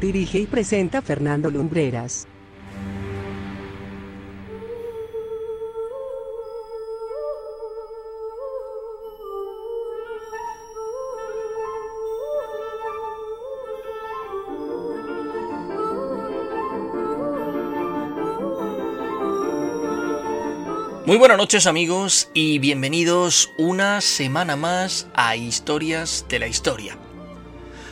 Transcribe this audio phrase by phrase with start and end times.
[0.00, 2.26] Dirige y presenta Fernando Lumbreras.
[21.06, 26.98] Muy buenas noches amigos y bienvenidos una semana más a Historias de la Historia.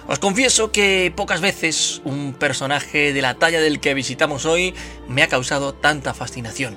[0.08, 4.74] Os confieso que pocas veces un personaje de la talla del que visitamos hoy
[5.08, 6.76] me ha causado tanta fascinación.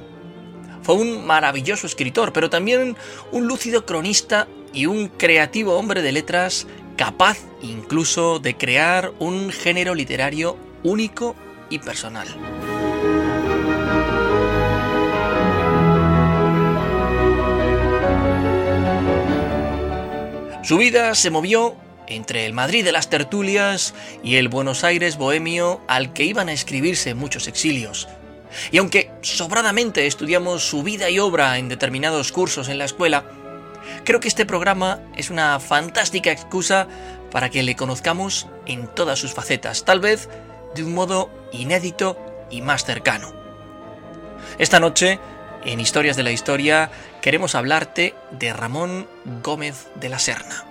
[0.83, 2.95] Fue un maravilloso escritor, pero también
[3.31, 9.95] un lúcido cronista y un creativo hombre de letras capaz incluso de crear un género
[9.95, 11.35] literario único
[11.71, 12.27] y personal.
[20.61, 21.75] Su vida se movió
[22.07, 26.53] entre el Madrid de las tertulias y el Buenos Aires bohemio al que iban a
[26.53, 28.07] escribirse muchos exilios.
[28.71, 33.25] Y aunque sobradamente estudiamos su vida y obra en determinados cursos en la escuela,
[34.03, 36.87] creo que este programa es una fantástica excusa
[37.31, 40.29] para que le conozcamos en todas sus facetas, tal vez
[40.73, 42.17] de un modo inédito
[42.49, 43.33] y más cercano.
[44.57, 45.19] Esta noche,
[45.65, 49.07] en Historias de la Historia, queremos hablarte de Ramón
[49.41, 50.64] Gómez de la Serna.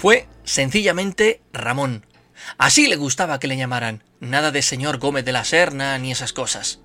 [0.00, 2.06] Fue sencillamente Ramón.
[2.56, 6.32] Así le gustaba que le llamaran, nada de señor Gómez de la Serna ni esas
[6.32, 6.80] cosas.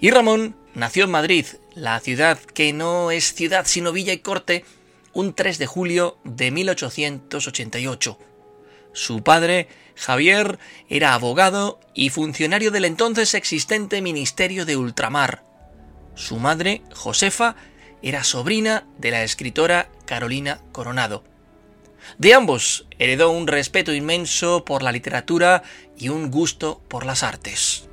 [0.00, 1.44] Y Ramón nació en Madrid,
[1.74, 4.64] la ciudad que no es ciudad sino villa y corte,
[5.12, 8.18] un 3 de julio de 1888.
[8.94, 10.58] Su padre Javier
[10.88, 15.44] era abogado y funcionario del entonces existente Ministerio de Ultramar.
[16.14, 17.56] Su madre, Josefa,
[18.00, 21.24] era sobrina de la escritora Carolina Coronado.
[22.16, 25.62] De ambos heredó un respeto inmenso por la literatura
[25.98, 27.88] y un gusto por las artes.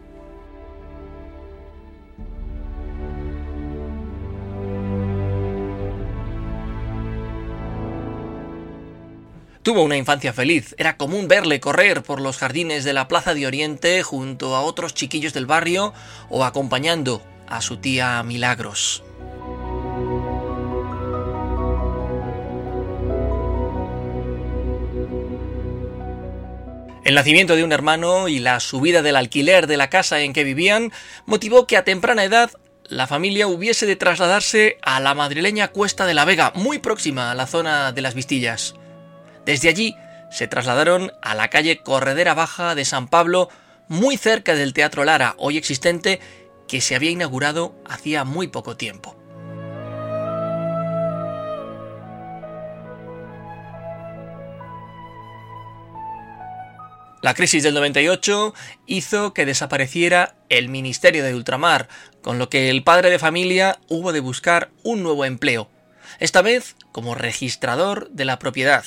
[9.65, 10.75] Tuvo una infancia feliz.
[10.77, 14.93] Era común verle correr por los jardines de la Plaza de Oriente junto a otros
[14.93, 15.91] chiquillos del barrio
[16.29, 19.03] o acompañando a su tía Milagros.
[27.05, 30.43] El nacimiento de un hermano y la subida del alquiler de la casa en que
[30.43, 30.91] vivían
[31.27, 32.49] motivó que a temprana edad
[32.85, 37.35] la familia hubiese de trasladarse a la madrileña Cuesta de la Vega, muy próxima a
[37.35, 38.73] la zona de las Vistillas.
[39.45, 39.95] Desde allí
[40.31, 43.49] se trasladaron a la calle Corredera Baja de San Pablo,
[43.88, 46.19] muy cerca del Teatro Lara, hoy existente,
[46.67, 49.15] que se había inaugurado hacía muy poco tiempo.
[57.25, 58.53] La crisis del 98
[58.86, 61.90] hizo que desapareciera el Ministerio de Ultramar,
[62.22, 65.68] con lo que el padre de familia hubo de buscar un nuevo empleo,
[66.19, 68.86] esta vez como registrador de la propiedad,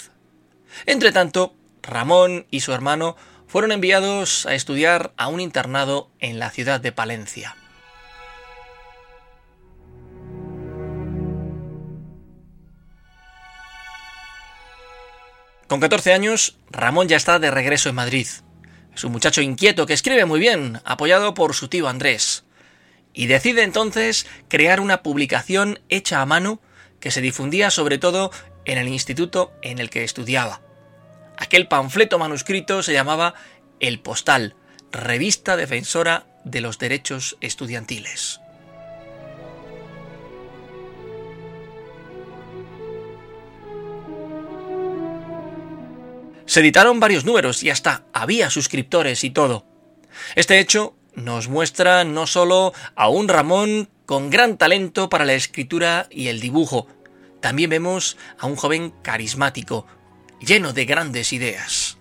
[0.87, 3.17] entre tanto, Ramón y su hermano
[3.49, 7.57] fueron enviados a estudiar a un internado en la ciudad de Palencia.
[15.69, 18.27] Con 14 años, Ramón ya está de regreso en Madrid.
[18.95, 22.45] Es un muchacho inquieto que escribe muy bien, apoyado por su tío Andrés.
[23.13, 26.63] Y decide entonces crear una publicación hecha a mano
[27.01, 28.31] que se difundía sobre todo
[28.65, 30.63] en el instituto en el que estudiaba.
[31.37, 33.35] Aquel panfleto manuscrito se llamaba
[33.79, 34.57] El Postal,
[34.91, 38.41] revista defensora de los derechos estudiantiles.
[46.49, 49.67] Se editaron varios números y hasta había suscriptores y todo.
[50.35, 56.07] Este hecho nos muestra no solo a un Ramón con gran talento para la escritura
[56.11, 56.89] y el dibujo,
[57.43, 59.87] también vemos a un joven carismático,
[60.41, 61.99] lleno de grandes ideas.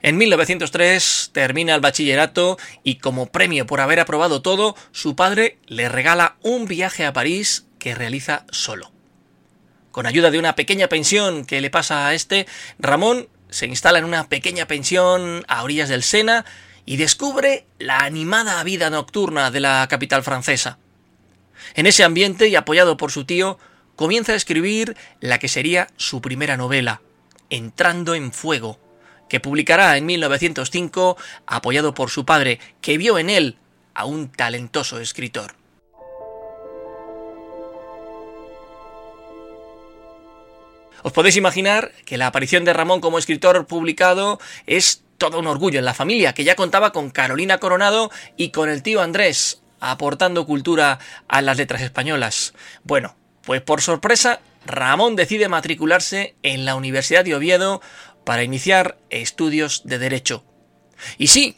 [0.00, 5.90] En 1903 termina el bachillerato y como premio por haber aprobado todo, su padre le
[5.90, 8.92] regala un viaje a París que realiza solo.
[9.90, 12.46] Con ayuda de una pequeña pensión que le pasa a este,
[12.78, 16.44] Ramón se instala en una pequeña pensión a orillas del Sena
[16.86, 20.78] y descubre la animada vida nocturna de la capital francesa.
[21.74, 23.58] En ese ambiente y apoyado por su tío,
[23.96, 27.02] comienza a escribir la que sería su primera novela,
[27.50, 28.78] Entrando en Fuego,
[29.28, 33.58] que publicará en 1905 apoyado por su padre, que vio en él
[33.92, 35.56] a un talentoso escritor.
[41.02, 45.78] Os podéis imaginar que la aparición de Ramón como escritor publicado es todo un orgullo
[45.78, 50.46] en la familia, que ya contaba con Carolina Coronado y con el tío Andrés, aportando
[50.46, 52.54] cultura a las letras españolas.
[52.84, 57.82] Bueno, pues por sorpresa, Ramón decide matricularse en la Universidad de Oviedo
[58.24, 60.44] para iniciar estudios de Derecho.
[61.18, 61.56] Y sí,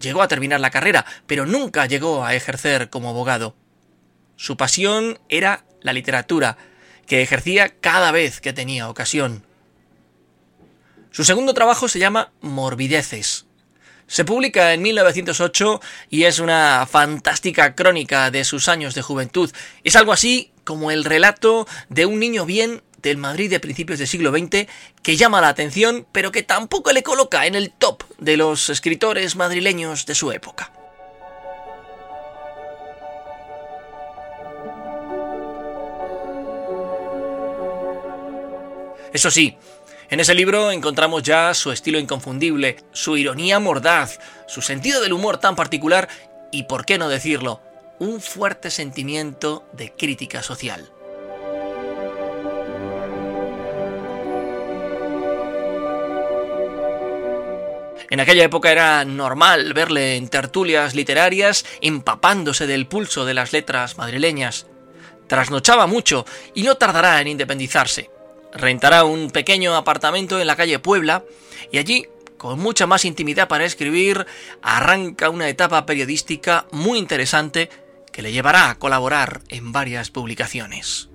[0.00, 3.56] llegó a terminar la carrera, pero nunca llegó a ejercer como abogado.
[4.36, 6.58] Su pasión era la literatura,
[7.06, 9.44] que ejercía cada vez que tenía ocasión.
[11.10, 13.46] Su segundo trabajo se llama Morbideces.
[14.06, 19.50] Se publica en 1908 y es una fantástica crónica de sus años de juventud.
[19.84, 24.08] Es algo así como el relato de un niño bien del Madrid de principios del
[24.08, 24.66] siglo XX
[25.02, 29.36] que llama la atención, pero que tampoco le coloca en el top de los escritores
[29.36, 30.72] madrileños de su época.
[39.12, 39.56] Eso sí,
[40.08, 45.38] en ese libro encontramos ya su estilo inconfundible, su ironía mordaz, su sentido del humor
[45.38, 46.08] tan particular
[46.50, 47.60] y, por qué no decirlo,
[47.98, 50.90] un fuerte sentimiento de crítica social.
[58.10, 63.96] En aquella época era normal verle en tertulias literarias empapándose del pulso de las letras
[63.96, 64.66] madrileñas.
[65.26, 68.10] Trasnochaba mucho y no tardará en independizarse.
[68.52, 71.24] Rentará un pequeño apartamento en la calle Puebla
[71.70, 72.06] y allí,
[72.36, 74.26] con mucha más intimidad para escribir,
[74.60, 77.70] arranca una etapa periodística muy interesante
[78.12, 81.08] que le llevará a colaborar en varias publicaciones.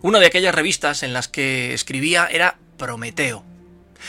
[0.00, 3.44] Una de aquellas revistas en las que escribía era Prometeo.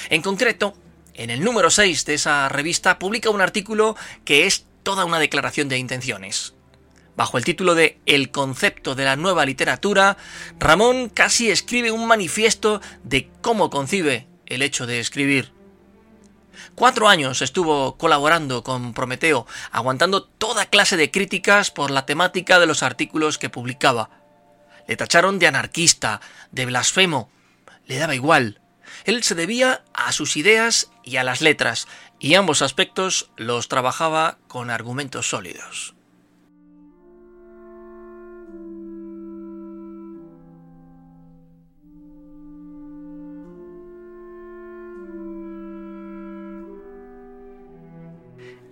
[0.10, 0.76] En concreto,
[1.16, 5.68] en el número 6 de esa revista publica un artículo que es toda una declaración
[5.68, 6.54] de intenciones.
[7.18, 10.16] Bajo el título de El concepto de la nueva literatura,
[10.60, 15.52] Ramón casi escribe un manifiesto de cómo concibe el hecho de escribir.
[16.74, 22.68] Cuatro años estuvo colaborando con Prometeo, aguantando toda clase de críticas por la temática de
[22.68, 24.10] los artículos que publicaba.
[24.88, 26.22] Le tacharon de anarquista,
[26.54, 27.30] de blasfemo.
[27.88, 28.62] Le daba igual.
[29.04, 31.88] Él se debía a sus ideas y a las letras,
[32.20, 35.98] y ambos aspectos los trabajaba con argumentos sólidos.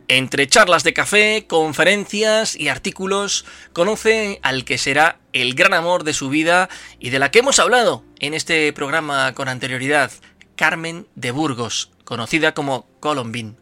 [0.07, 3.43] Entre charlas de café, conferencias y artículos,
[3.73, 6.69] conoce al que será el gran amor de su vida
[6.99, 10.11] y de la que hemos hablado en este programa con anterioridad,
[10.55, 13.55] Carmen de Burgos, conocida como Colombine.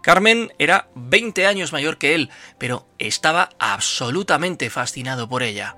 [0.00, 5.76] Carmen era 20 años mayor que él, pero estaba absolutamente fascinado por ella.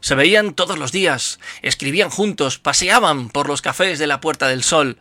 [0.00, 4.62] Se veían todos los días, escribían juntos, paseaban por los cafés de la Puerta del
[4.62, 4.98] Sol.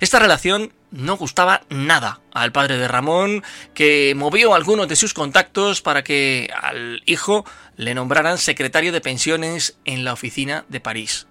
[0.00, 3.42] Esta relación no gustaba nada al padre de Ramón,
[3.74, 7.44] que movió algunos de sus contactos para que al hijo
[7.76, 11.26] le nombraran secretario de pensiones en la oficina de París.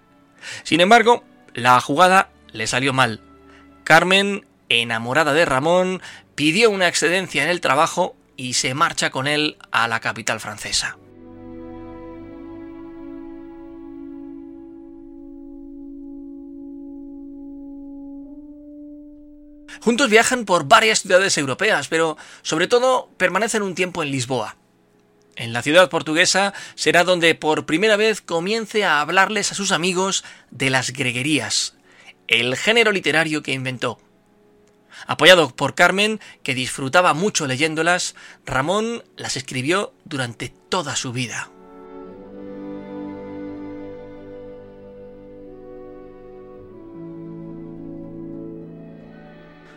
[0.64, 3.22] Sin embargo, la jugada le salió mal.
[3.84, 6.02] Carmen, enamorada de Ramón,
[6.36, 10.98] pidió una excedencia en el trabajo y se marcha con él a la capital francesa.
[19.82, 24.56] Juntos viajan por varias ciudades europeas, pero sobre todo permanecen un tiempo en Lisboa.
[25.40, 30.26] En la ciudad portuguesa será donde por primera vez comience a hablarles a sus amigos
[30.52, 31.78] de las greguerías,
[32.28, 34.02] el género literario que inventó.
[35.08, 38.16] Apoyado por Carmen, que disfrutaba mucho leyéndolas,
[38.46, 41.50] Ramón las escribió durante toda su vida.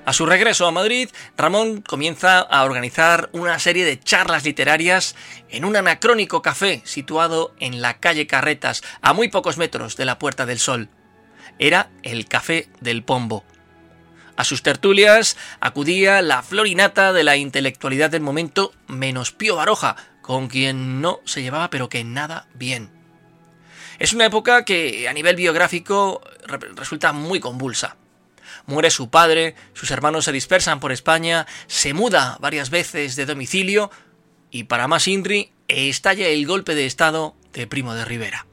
[0.04, 5.14] A su regreso a Madrid, Ramón comienza a organizar una serie de charlas literarias
[5.48, 10.18] en un anacrónico café situado en la calle Carretas, a muy pocos metros de la
[10.18, 10.88] Puerta del Sol.
[11.60, 13.44] Era el Café del Pombo.
[14.36, 20.48] A sus tertulias acudía la florinata de la intelectualidad del momento, menos Pío Baroja, con
[20.48, 22.90] quien no se llevaba pero que nada bien.
[24.00, 26.22] Es una época que a nivel biográfico
[26.74, 27.98] resulta muy convulsa
[28.66, 33.90] muere su padre, sus hermanos se dispersan por España, se muda varias veces de domicilio
[34.50, 38.46] y para más Inri estalla el golpe de Estado de Primo de Rivera.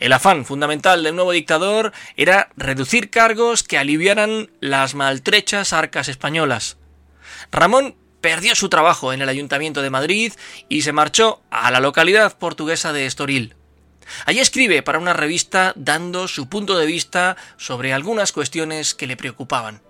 [0.00, 6.78] El afán fundamental del nuevo dictador era reducir cargos que aliviaran las maltrechas arcas españolas.
[7.52, 10.32] Ramón perdió su trabajo en el Ayuntamiento de Madrid
[10.68, 13.54] y se marchó a la localidad portuguesa de Estoril.
[14.26, 19.16] Allí escribe para una revista dando su punto de vista sobre algunas cuestiones que le
[19.16, 19.82] preocupaban.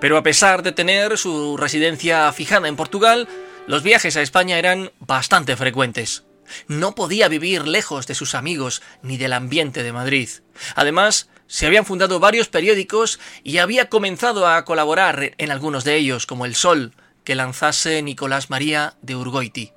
[0.00, 3.28] Pero a pesar de tener su residencia fijada en Portugal,
[3.68, 6.24] los viajes a España eran bastante frecuentes.
[6.68, 10.28] No podía vivir lejos de sus amigos ni del ambiente de Madrid.
[10.74, 16.26] Además, se habían fundado varios periódicos y había comenzado a colaborar en algunos de ellos,
[16.26, 16.92] como El Sol,
[17.24, 19.72] que lanzase Nicolás María de Urgoiti.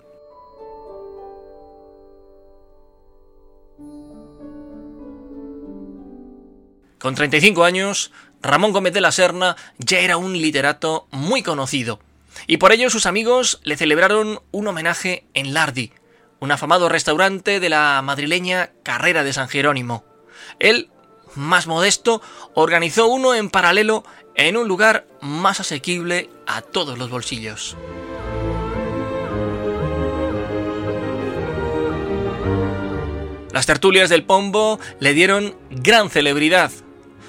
[6.99, 11.99] Con 35 años, Ramón Gómez de la Serna ya era un literato muy conocido,
[12.47, 15.91] y por ello sus amigos le celebraron un homenaje en Lardi,
[16.39, 20.03] un afamado restaurante de la madrileña Carrera de San Jerónimo.
[20.59, 20.89] Él,
[21.35, 22.21] más modesto,
[22.53, 24.03] organizó uno en paralelo
[24.35, 27.77] en un lugar más asequible a todos los bolsillos.
[33.51, 36.71] Las tertulias del Pombo le dieron gran celebridad.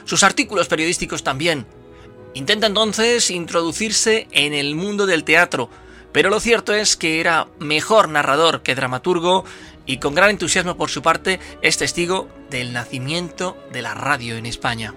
[0.04, 1.66] Sus artículos periodísticos también.
[2.34, 5.70] Intenta entonces introducirse en el mundo del teatro,
[6.12, 9.44] pero lo cierto es que era mejor narrador que dramaturgo
[9.86, 14.46] y con gran entusiasmo por su parte es testigo del nacimiento de la radio en
[14.46, 14.94] España.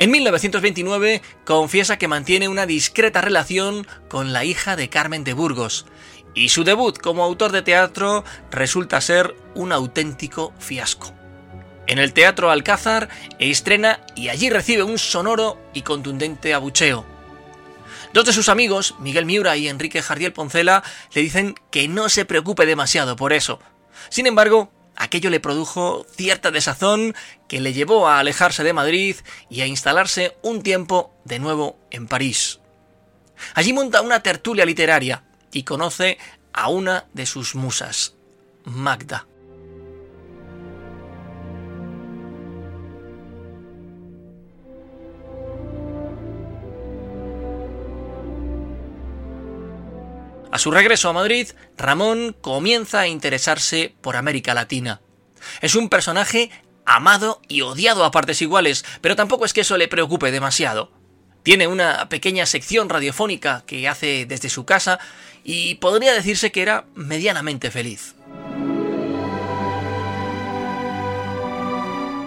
[0.00, 5.86] En 1929 confiesa que mantiene una discreta relación con la hija de Carmen de Burgos,
[6.34, 11.17] y su debut como autor de teatro resulta ser un auténtico fiasco.
[11.88, 17.06] En el Teatro Alcázar estrena y allí recibe un sonoro y contundente abucheo.
[18.12, 22.26] Dos de sus amigos, Miguel Miura y Enrique Jardiel Poncela, le dicen que no se
[22.26, 23.58] preocupe demasiado por eso.
[24.10, 27.14] Sin embargo, aquello le produjo cierta desazón
[27.48, 29.16] que le llevó a alejarse de Madrid
[29.48, 32.60] y a instalarse un tiempo de nuevo en París.
[33.54, 36.18] Allí monta una tertulia literaria y conoce
[36.52, 38.14] a una de sus musas,
[38.64, 39.27] Magda.
[50.58, 55.00] A su regreso a Madrid, Ramón comienza a interesarse por América Latina.
[55.60, 56.50] Es un personaje
[56.84, 60.90] amado y odiado a partes iguales, pero tampoco es que eso le preocupe demasiado.
[61.44, 64.98] Tiene una pequeña sección radiofónica que hace desde su casa
[65.44, 68.16] y podría decirse que era medianamente feliz.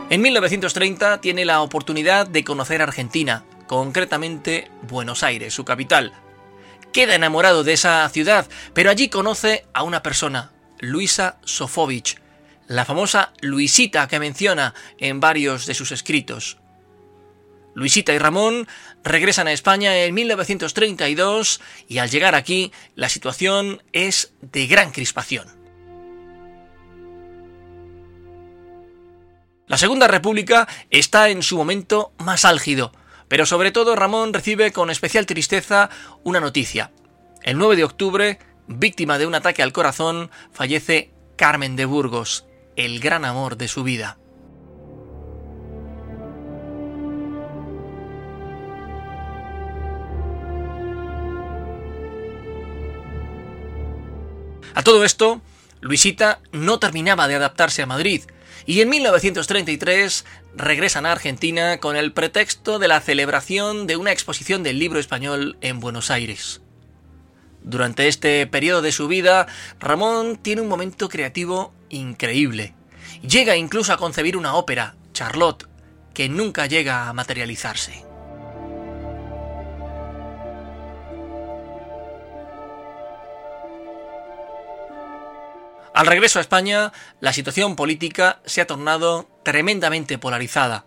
[0.10, 6.14] En 1930 tiene la oportunidad de conocer Argentina, concretamente Buenos Aires, su capital,
[6.92, 12.18] queda enamorado de esa ciudad, pero allí conoce a una persona, Luisa Sofovich,
[12.68, 16.58] la famosa Luisita que menciona en varios de sus escritos.
[17.74, 18.68] Luisita y Ramón
[19.04, 25.48] regresan a España en 1932 y al llegar aquí la situación es de gran crispación.
[29.68, 32.92] La Segunda República está en su momento más álgido,
[33.32, 35.90] pero sobre todo Ramón recibe con especial tristeza
[36.26, 36.92] una noticia.
[37.44, 42.46] El 9 de octubre, víctima de un ataque al corazón, fallece Carmen de Burgos,
[42.76, 44.18] el gran amor de su vida.
[54.76, 55.42] A todo esto,
[55.80, 58.24] Luisita no terminaba de adaptarse a Madrid
[58.66, 64.64] y en 1933 regresan a Argentina con el pretexto de la celebración de una exposición
[64.64, 66.62] del libro español en Buenos Aires.
[67.64, 69.48] Durante este periodo de su vida,
[69.80, 72.74] Ramón tiene un momento creativo increíble
[73.22, 75.68] Llega incluso a concebir una ópera, Charlotte,
[76.14, 78.11] que nunca llega a materializarse.
[85.94, 90.86] Al regreso a España, la situación política se ha tornado tremendamente polarizada.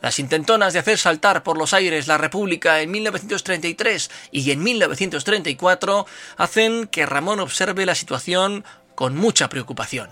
[0.00, 6.06] Las intentonas de hacer saltar por los aires la República en 1933 y en 1934
[6.38, 8.64] hacen que Ramón observe la situación
[8.96, 10.10] con mucha preocupación.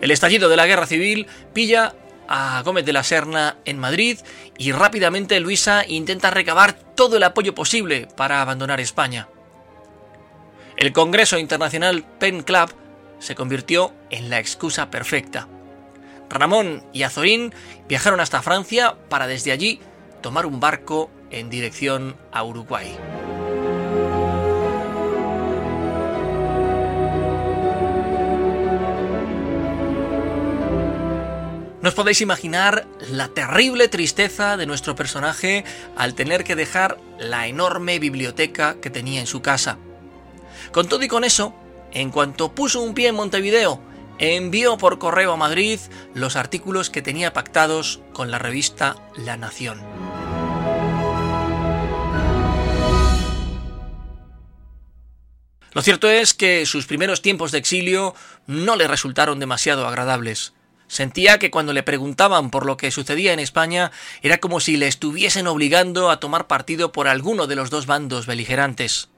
[0.00, 1.94] El estallido de la guerra civil pilla
[2.30, 4.18] a Gómez de la Serna en Madrid
[4.56, 9.28] y rápidamente Luisa intenta recabar todo el apoyo posible para abandonar España.
[10.76, 12.72] El Congreso Internacional Pen Club
[13.18, 15.48] se convirtió en la excusa perfecta.
[16.30, 17.52] Ramón y Azorín
[17.88, 19.80] viajaron hasta Francia para desde allí
[20.22, 22.96] tomar un barco en dirección a Uruguay.
[31.82, 35.64] No os podéis imaginar la terrible tristeza de nuestro personaje
[35.96, 39.78] al tener que dejar la enorme biblioteca que tenía en su casa.
[40.72, 41.54] Con todo y con eso,
[41.92, 43.80] en cuanto puso un pie en Montevideo,
[44.18, 45.80] envió por correo a Madrid
[46.12, 49.80] los artículos que tenía pactados con la revista La Nación.
[55.72, 58.14] Lo cierto es que sus primeros tiempos de exilio
[58.46, 60.52] no le resultaron demasiado agradables.
[60.90, 63.92] Sentía que cuando le preguntaban por lo que sucedía en España
[64.22, 68.26] era como si le estuviesen obligando a tomar partido por alguno de los dos bandos
[68.26, 69.08] beligerantes.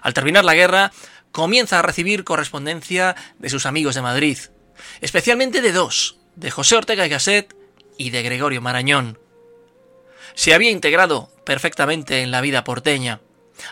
[0.00, 0.92] Al terminar la guerra,
[1.32, 4.38] comienza a recibir correspondencia de sus amigos de Madrid,
[5.00, 7.56] especialmente de dos, de José Ortega y Gasset
[7.98, 9.18] y de Gregorio Marañón.
[10.34, 13.20] Se había integrado perfectamente en la vida porteña.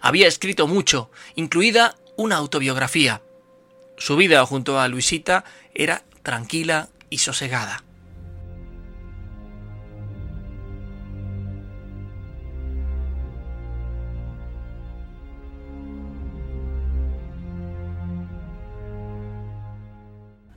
[0.03, 3.23] Había escrito mucho, incluida una autobiografía.
[3.99, 7.85] Su vida junto a Luisita era tranquila y sosegada.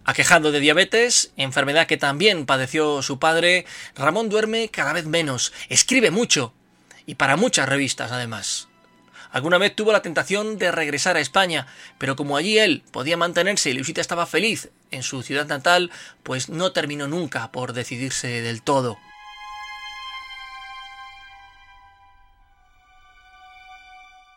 [0.05, 6.11] Aquejando de diabetes, enfermedad que también padeció su padre, Ramón duerme cada vez menos, escribe
[6.11, 6.53] mucho,
[7.05, 8.67] y para muchas revistas además.
[9.31, 13.71] Alguna vez tuvo la tentación de regresar a España, pero como allí él podía mantenerse
[13.71, 15.91] y Luisita estaba feliz en su ciudad natal,
[16.23, 18.97] pues no terminó nunca por decidirse del todo.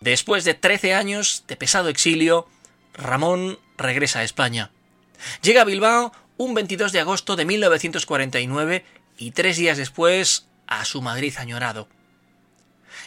[0.01, 2.47] Después de 13 años de pesado exilio,
[2.95, 4.71] Ramón regresa a España.
[5.43, 8.85] Llega a Bilbao un 22 de agosto de 1949
[9.19, 11.89] y tres días después a su Madrid añorado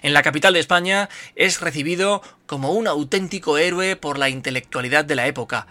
[0.01, 5.15] en la capital de España, es recibido como un auténtico héroe por la intelectualidad de
[5.15, 5.67] la época.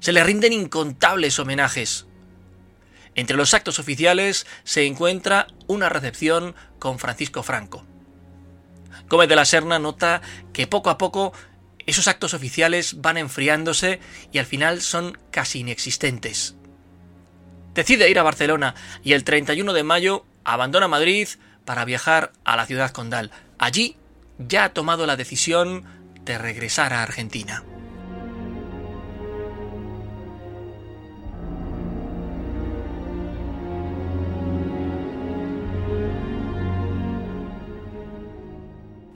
[0.00, 2.06] Se le rinden incontables homenajes.
[3.14, 7.84] Entre los actos oficiales se encuentra una recepción con Francisco Franco.
[9.08, 11.32] Gómez de la Serna nota que poco a poco
[11.86, 14.00] esos actos oficiales van enfriándose
[14.32, 16.54] y al final son casi inexistentes.
[17.74, 21.28] Decide ir a Barcelona y el 31 de mayo abandona Madrid
[21.64, 23.30] para viajar a la ciudad condal.
[23.58, 23.96] Allí
[24.38, 25.84] ya ha tomado la decisión
[26.24, 27.64] de regresar a Argentina.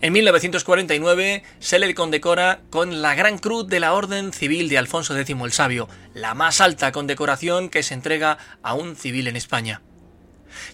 [0.04, 5.18] En 1949 se le condecora con la Gran Cruz de la Orden Civil de Alfonso
[5.18, 9.80] X el Sabio, la más alta condecoración que se entrega a un civil en España.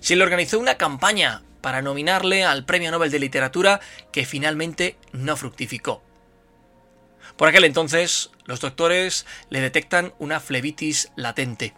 [0.01, 3.79] Se le organizó una campaña para nominarle al Premio Nobel de Literatura
[4.11, 6.03] que finalmente no fructificó.
[7.37, 11.75] Por aquel entonces, los doctores le detectan una flebitis latente.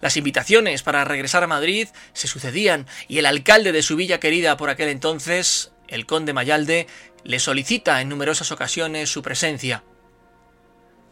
[0.00, 4.56] Las invitaciones para regresar a Madrid se sucedían y el alcalde de su villa querida
[4.56, 6.86] por aquel entonces, el conde Mayalde,
[7.24, 9.82] le solicita en numerosas ocasiones su presencia.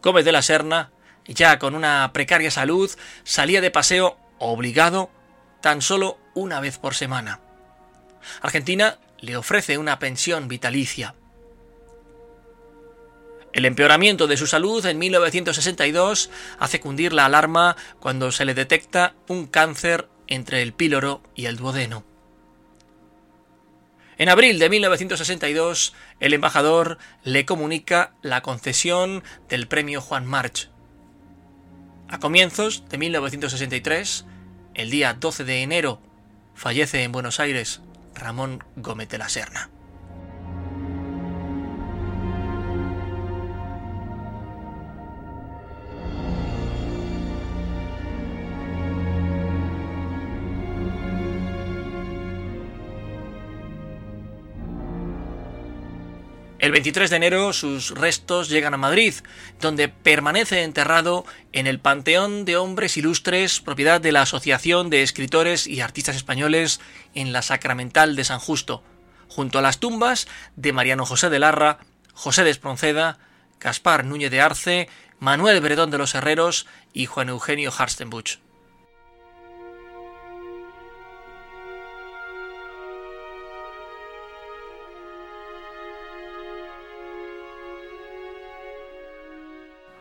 [0.02, 0.92] Gómez de la Serna,
[1.26, 2.90] ya con una precaria salud,
[3.24, 5.10] salía de paseo obligado
[5.60, 7.40] tan solo una vez por semana.
[8.40, 11.14] Argentina le ofrece una pensión vitalicia.
[13.52, 19.14] El empeoramiento de su salud en 1962 hace cundir la alarma cuando se le detecta
[19.28, 22.04] un cáncer entre el píloro y el duodeno.
[24.18, 30.70] En abril de 1962, el embajador le comunica la concesión del premio Juan March.
[32.08, 34.24] A comienzos de 1963,
[34.74, 36.00] el día 12 de enero,
[36.54, 37.82] fallece en Buenos Aires
[38.14, 39.70] Ramón Gómez de la Serna.
[56.66, 59.14] El 23 de enero sus restos llegan a Madrid,
[59.60, 65.68] donde permanece enterrado en el Panteón de Hombres Ilustres, propiedad de la Asociación de Escritores
[65.68, 66.80] y Artistas Españoles
[67.14, 68.82] en la Sacramental de San Justo,
[69.28, 70.26] junto a las tumbas
[70.56, 71.78] de Mariano José de Larra,
[72.14, 73.20] José de Espronceda,
[73.60, 74.88] Gaspar Núñez de Arce,
[75.20, 78.40] Manuel Bredón de los Herreros y Juan Eugenio Harstenbuch.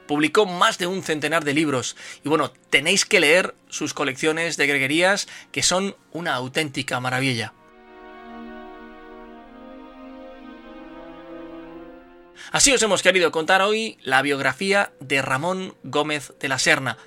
[0.07, 4.67] Publicó más de un centenar de libros y bueno, tenéis que leer sus colecciones de
[4.67, 7.53] greguerías que son una auténtica maravilla.
[12.51, 16.97] Así os hemos querido contar hoy la biografía de Ramón Gómez de la Serna.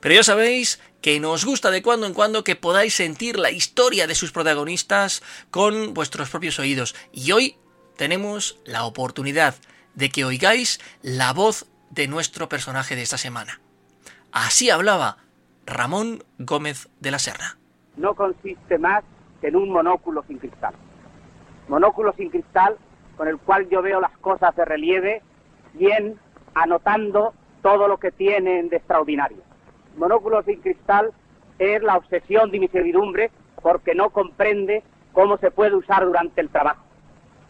[0.00, 4.06] Pero ya sabéis que nos gusta de cuando en cuando que podáis sentir la historia
[4.06, 6.94] de sus protagonistas con vuestros propios oídos.
[7.12, 7.56] Y hoy
[7.96, 9.54] tenemos la oportunidad
[9.94, 13.58] de que oigáis la voz de nuestro personaje de esta semana.
[14.30, 15.16] Así hablaba
[15.64, 17.56] Ramón Gómez de la Serna.
[17.96, 19.02] No consiste más
[19.40, 20.74] que en un monóculo sin cristal.
[21.68, 22.76] Monóculo sin cristal
[23.16, 25.22] con el cual yo veo las cosas de relieve,
[25.72, 26.20] bien
[26.54, 27.32] anotando
[27.62, 29.38] todo lo que tienen de extraordinario.
[29.96, 31.12] Monóculo sin cristal
[31.58, 33.30] es la obsesión de mi servidumbre
[33.62, 36.84] porque no comprende cómo se puede usar durante el trabajo.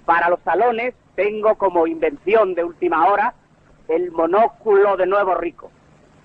[0.04, 3.34] Para los salones tengo como invención de última hora
[3.88, 5.70] el monóculo de Nuevo Rico.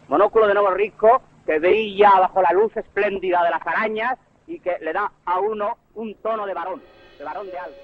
[0.07, 4.77] Monóculo de Nuevo Rico que veía bajo la luz espléndida de las arañas y que
[4.81, 6.81] le da a uno un tono de varón,
[7.17, 7.77] de varón de algo.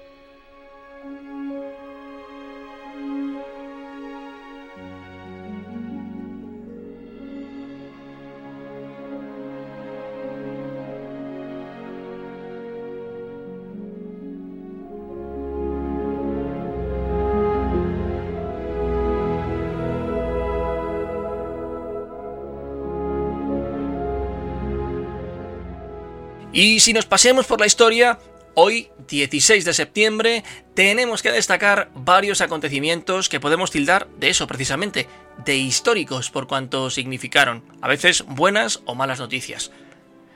[26.60, 28.18] Y si nos pasemos por la historia,
[28.54, 30.42] hoy, 16 de septiembre,
[30.74, 35.06] tenemos que destacar varios acontecimientos que podemos tildar de eso precisamente,
[35.44, 39.70] de históricos por cuanto significaron, a veces buenas o malas noticias.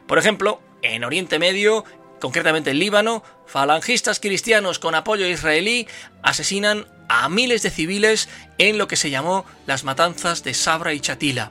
[0.07, 1.85] Por ejemplo, en Oriente Medio,
[2.21, 5.89] concretamente en Líbano, falangistas cristianos con apoyo israelí
[6.23, 11.01] asesinan a miles de civiles en lo que se llamó las matanzas de Sabra y
[11.01, 11.51] Chatila.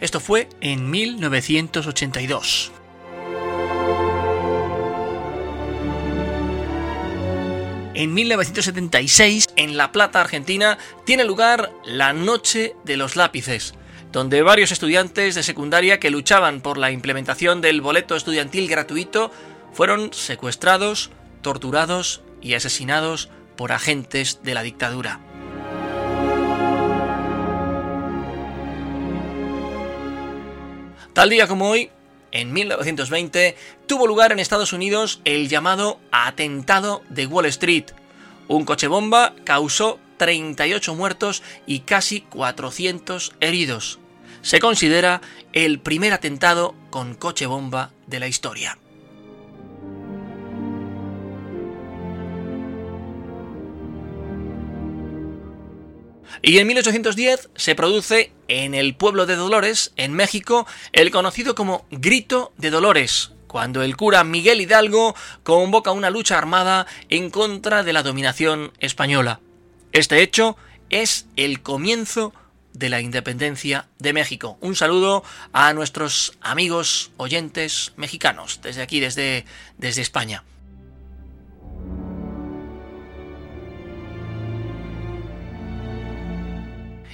[0.00, 2.72] Esto fue en 1982.
[7.98, 13.74] En 1976, en La Plata, Argentina, tiene lugar la Noche de los Lápices,
[14.12, 19.32] donde varios estudiantes de secundaria que luchaban por la implementación del boleto estudiantil gratuito
[19.72, 21.10] fueron secuestrados,
[21.42, 25.18] torturados y asesinados por agentes de la dictadura.
[31.14, 31.90] Tal día como hoy,
[32.32, 37.86] en 1920 tuvo lugar en Estados Unidos el llamado Atentado de Wall Street.
[38.48, 43.98] Un coche bomba causó 38 muertos y casi 400 heridos.
[44.42, 45.20] Se considera
[45.52, 48.78] el primer atentado con coche bomba de la historia.
[56.42, 61.86] Y en 1810 se produce en el pueblo de Dolores, en México, el conocido como
[61.90, 67.92] Grito de Dolores, cuando el cura Miguel Hidalgo convoca una lucha armada en contra de
[67.92, 69.40] la dominación española.
[69.92, 70.56] Este hecho
[70.90, 72.32] es el comienzo
[72.72, 74.56] de la independencia de México.
[74.60, 79.44] Un saludo a nuestros amigos oyentes mexicanos desde aquí, desde,
[79.78, 80.44] desde España.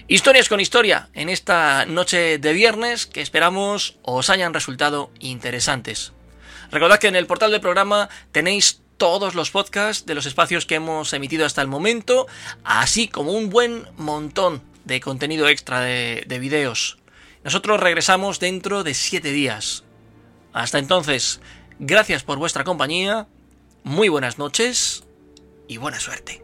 [0.07, 6.13] Historias con historia en esta noche de viernes que esperamos os hayan resultado interesantes.
[6.71, 10.75] Recordad que en el portal del programa tenéis todos los podcasts de los espacios que
[10.75, 12.27] hemos emitido hasta el momento,
[12.65, 16.99] así como un buen montón de contenido extra de, de videos.
[17.43, 19.85] Nosotros regresamos dentro de siete días.
[20.53, 21.41] Hasta entonces,
[21.79, 23.27] gracias por vuestra compañía,
[23.85, 25.05] muy buenas noches
[25.67, 26.44] y buena suerte.